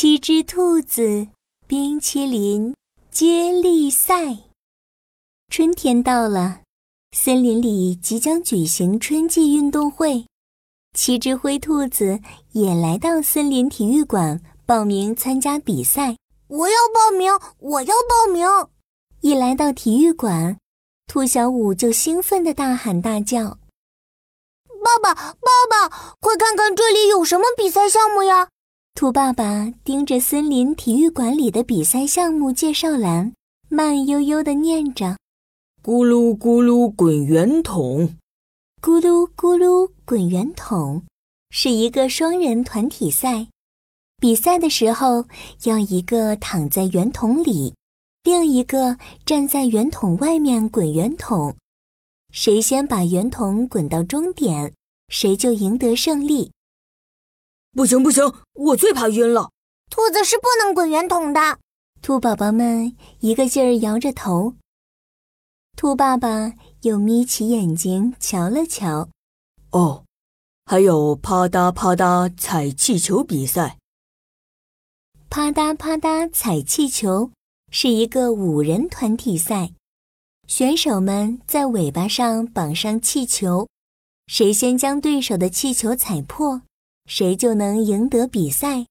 [0.00, 1.28] 七只兔子
[1.66, 2.74] 冰淇淋
[3.10, 4.38] 接力赛。
[5.50, 6.62] 春天到了，
[7.14, 10.24] 森林里即将举行春季运动会。
[10.96, 12.18] 七只灰兔子
[12.52, 16.16] 也来到森林体育馆报名参加比赛。
[16.48, 17.30] 我要报名！
[17.58, 18.48] 我要报名！
[19.20, 20.56] 一来到体育馆，
[21.06, 23.58] 兔小五就兴奋地大喊大叫
[24.82, 28.48] ：“爸爸，爸爸，快看看这里有什么比赛项目呀！”
[28.94, 33.32] 兔爸爸盯着森林体育馆里的比赛项目介绍栏，
[33.68, 35.16] 慢悠悠地念着
[35.82, 38.16] ：“咕噜咕噜滚圆筒，
[38.82, 41.02] 咕噜咕噜滚圆筒，
[41.50, 43.46] 是一个双人团体赛。
[44.20, 45.24] 比赛的时候，
[45.64, 47.72] 要一个躺在圆筒里，
[48.22, 51.56] 另一个站在圆筒外面滚圆筒。
[52.32, 54.74] 谁先把圆筒滚到终点，
[55.08, 56.50] 谁就赢得胜利。”
[57.72, 59.50] 不行不行，我最怕晕了。
[59.90, 61.58] 兔子是不能滚圆筒的。
[62.02, 64.54] 兔宝宝们一个劲儿摇着头。
[65.76, 69.08] 兔爸爸又眯起眼睛瞧了瞧。
[69.70, 70.04] 哦，
[70.64, 73.78] 还有啪嗒啪嗒踩气球比赛。
[75.28, 77.30] 啪嗒啪嗒踩气球
[77.70, 79.72] 是一个五人团体赛，
[80.48, 83.68] 选手们在尾巴上绑上气球，
[84.26, 86.62] 谁先将对手的气球踩破。
[87.10, 88.86] 谁就能赢得比赛？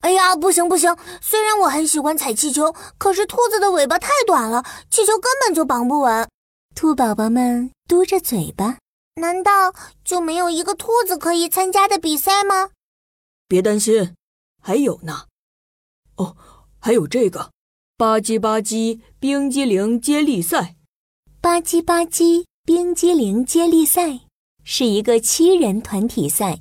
[0.00, 0.94] 哎呀，不行不行！
[1.22, 6.28] 虽然我很喜欢踩气球，可是兔子的尾巴太短了，气球根本就绑不稳。
[6.74, 8.76] 兔宝宝们嘟着嘴巴，
[9.14, 9.72] 难道
[10.04, 12.68] 就没有一个兔子可以参加的比赛吗？
[13.48, 14.14] 别担心，
[14.62, 15.24] 还有呢。
[16.16, 16.36] 哦，
[16.78, 17.50] 还有这个
[17.96, 20.76] 吧唧吧唧冰激凌接力赛。
[21.40, 24.20] 吧唧吧唧冰激凌接力赛
[24.62, 26.60] 是一个七人团体赛。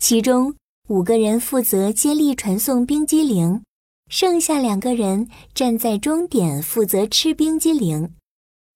[0.00, 0.54] 其中
[0.88, 3.62] 五个人负责接力传送冰激凌，
[4.08, 8.14] 剩下两个人站在终点负责吃冰激凌。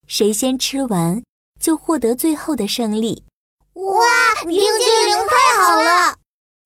[0.07, 1.23] 谁先吃完，
[1.59, 3.23] 就获得最后的胜利。
[3.73, 4.59] 哇，冰激
[5.05, 6.17] 凌太好了！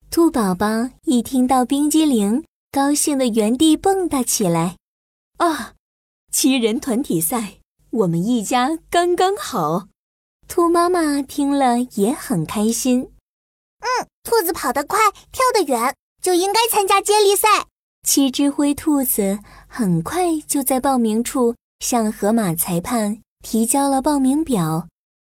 [0.10, 0.66] 兔宝宝
[1.04, 4.78] 一听到冰激凌，高兴的原地蹦跶起来。
[5.38, 5.74] 啊，
[6.32, 7.60] 七人团体赛，
[7.92, 9.90] 我们一家刚刚好。
[10.48, 13.12] 兔妈妈听了也很开心。
[13.86, 15.00] 嗯，兔子跑得快，
[15.32, 17.48] 跳得远，就应该参加接力赛。
[18.02, 19.38] 七只灰兔子
[19.68, 24.88] 很快就在报名处向河马裁判提交了报名表，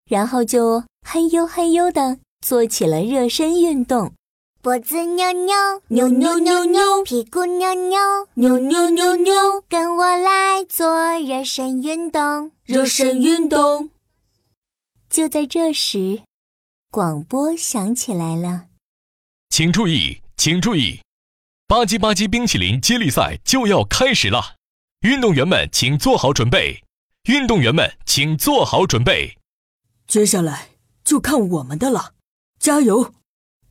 [0.08, 4.14] 然后就嘿呦嘿呦的做起了热身运动。
[4.62, 5.56] 脖子扭扭
[5.88, 8.00] 扭扭扭扭，屁股扭扭
[8.36, 12.52] 扭扭扭扭，跟我来做热身运动。
[12.64, 13.90] 热身运动。
[15.10, 16.22] 就在这时。
[16.94, 18.68] 广播响起来了，
[19.50, 21.00] 请注意，请注意，
[21.68, 24.58] 吧唧吧唧冰淇淋接力赛就要开始了，
[25.00, 26.84] 运动员们请做好准备，
[27.24, 29.40] 运动员们请做好准备。
[30.06, 30.70] 接下来
[31.04, 32.14] 就看我们的了，
[32.60, 33.16] 加油！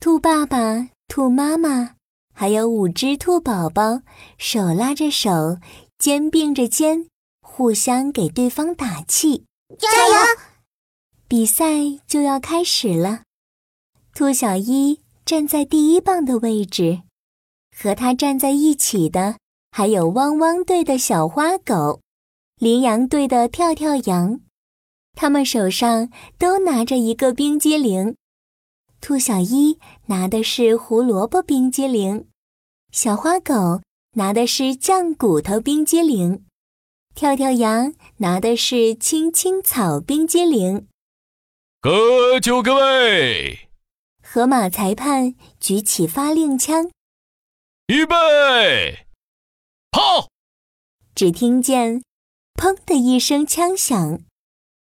[0.01, 1.95] 兔爸爸、兔妈妈
[2.33, 4.01] 还有五只兔宝宝
[4.37, 5.59] 手拉着手，
[5.97, 7.07] 肩并着肩，
[7.39, 9.45] 互相给对方打气，
[9.79, 10.13] 加油！
[11.35, 11.65] 比赛
[12.05, 13.23] 就要开始了，
[14.13, 17.01] 兔小一站在第一棒的位置，
[17.75, 19.37] 和他站在一起的
[19.71, 22.01] 还有汪汪队的小花狗、
[22.59, 24.41] 羚羊队的跳跳羊，
[25.15, 28.15] 他们手上都拿着一个冰激凌。
[29.01, 32.27] 兔小一拿的是胡萝卜冰激凌，
[32.91, 33.81] 小花狗
[34.17, 36.45] 拿的是酱骨头冰激凌，
[37.15, 40.87] 跳跳羊拿的是青青草冰激凌。
[41.83, 43.67] 各就各位！
[44.23, 46.89] 河马裁判举起发令枪，
[47.87, 49.05] 预备，
[49.91, 50.29] 跑！
[51.13, 52.01] 只听见
[52.55, 54.21] “砰”的一声枪响，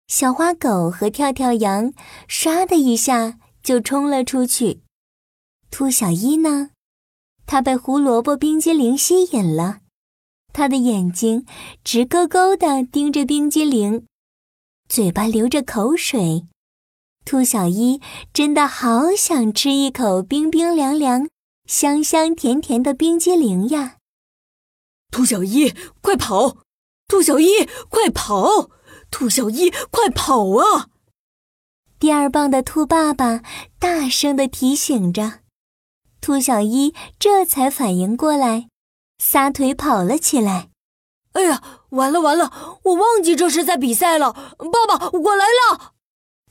[0.08, 1.92] 小花狗和跳跳羊
[2.26, 4.80] 唰的一下就冲了出去。
[5.70, 6.70] 兔小一呢？
[7.44, 9.80] 他被胡萝卜冰激凌吸引了，
[10.54, 11.44] 他的眼睛
[11.84, 14.06] 直勾勾地盯着冰激凌，
[14.88, 16.46] 嘴巴流着口水。
[17.26, 18.00] 兔小一
[18.32, 21.28] 真的好想吃一口冰冰凉凉、
[21.66, 23.96] 香香甜甜的冰激凌呀！
[25.10, 26.58] 兔小一，快跑！
[27.08, 28.70] 兔小一，快跑！
[29.10, 30.86] 兔小一，快跑啊！
[31.98, 33.42] 第二棒的兔爸爸
[33.80, 35.40] 大声的提醒着，
[36.20, 38.68] 兔小一这才反应过来，
[39.18, 40.68] 撒腿跑了起来。
[41.32, 44.32] 哎呀，完了完了，我忘记这是在比赛了！
[44.32, 45.94] 爸爸，我来了！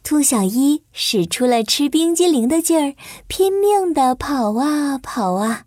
[0.05, 5.65] 兔小一使出了吃冰激凌的劲儿，拼命地跑啊跑啊。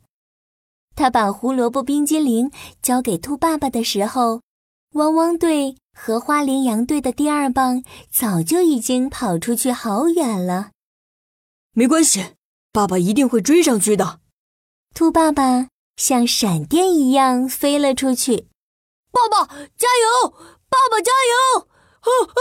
[0.95, 4.43] 他把胡萝卜冰激凌交给兔爸爸的时候，
[4.93, 7.83] 汪汪队和花羚羊队的第二棒
[8.13, 10.71] 早就已经跑出去好远了。
[11.73, 12.37] 没关系，
[12.73, 14.21] 爸爸一定会追上去的。
[14.95, 18.47] 兔爸爸像闪电一样飞了出去。
[19.11, 19.47] 爸爸
[19.77, 19.89] 加
[20.23, 20.31] 油！
[20.69, 21.11] 爸爸加
[21.57, 21.67] 油！
[22.03, 22.41] 哦哦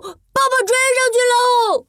[0.00, 0.18] 哦哦！
[0.34, 1.86] 爸爸追上去喽！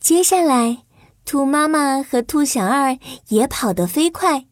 [0.00, 0.84] 接下来，
[1.24, 2.98] 兔妈妈和兔小二
[3.28, 4.46] 也跑得飞快。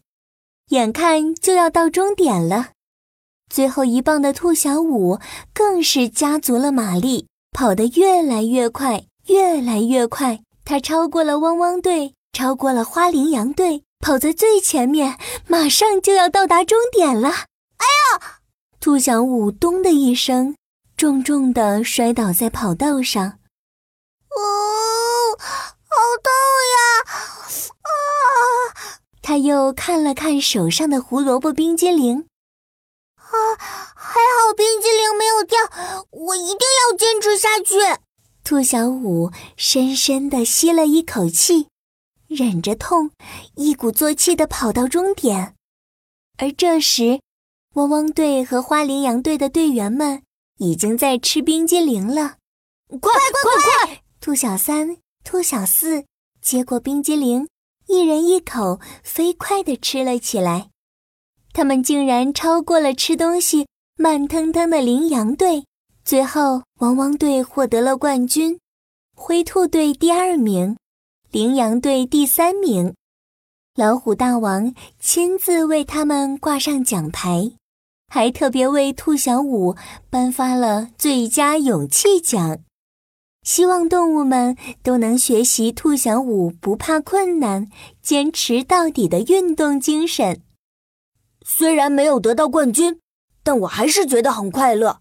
[0.68, 2.70] 眼看就要到终点了，
[3.52, 5.18] 最后一棒的兔小五
[5.52, 10.40] 更是加足了马力，跑得越来越快，越来越快。
[10.64, 15.18] 他超过了汪汪队，超过了花羚羊队，跑在最前面，
[15.48, 17.28] 马上就要到达终点了。
[17.28, 17.84] 哎
[18.14, 18.38] 呀！
[18.78, 20.54] 兔小五“咚”的一声，
[21.02, 23.40] 重重的摔倒在跑道上。
[24.30, 26.32] 哦，好痛
[26.70, 26.78] 呀！
[27.82, 29.02] 啊！
[29.20, 32.28] 他又看了看手上的胡萝卜冰激凌，
[33.16, 33.34] 啊，
[33.96, 35.58] 还好冰激凌没有掉，
[36.12, 38.00] 我一定要坚持下去。
[38.44, 41.66] 兔小五深深地吸了一口气，
[42.28, 43.10] 忍着痛，
[43.56, 45.56] 一鼓作气地跑到终点。
[46.38, 47.20] 而这时，
[47.74, 50.22] 汪汪队和花羚羊队的队员们
[50.62, 52.36] 已经在吃冰激凌了。
[52.88, 54.02] 快快快！
[54.20, 56.04] 兔小三、兔小四
[56.40, 57.48] 接过冰激凌。
[57.88, 60.70] 一人一口，飞快地吃了起来。
[61.52, 63.66] 他们竟然超过了吃东西
[63.96, 65.64] 慢腾腾的羚羊队。
[66.04, 68.58] 最后，汪汪队获得了冠军，
[69.16, 70.76] 灰兔队第二名，
[71.32, 72.94] 羚羊队第三名。
[73.74, 77.50] 老虎大王亲自为他们挂上奖牌，
[78.14, 79.74] 还特别为兔小五
[80.10, 82.58] 颁发了最佳勇气奖。
[83.42, 87.70] 希望动物们都能学习兔小五不怕困难、
[88.02, 90.42] 坚持到底的运动精神。
[91.42, 93.00] 虽然没有得到冠军，
[93.42, 95.00] 但我还是觉得很快乐。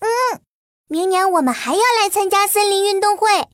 [0.00, 0.40] 嗯，
[0.88, 3.48] 明年我们还要来参加森林运动会。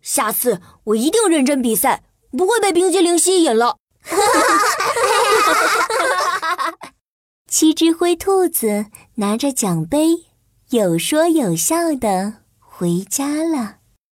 [0.00, 3.76] 下次我一定认真比赛，不会被冰激凌吸引了。
[4.00, 4.24] 哈哈
[5.52, 6.87] 哈哈哈
[7.48, 10.26] 七只灰兔子拿着奖杯，
[10.68, 12.34] 有说有笑的。
[12.58, 13.77] 回家了。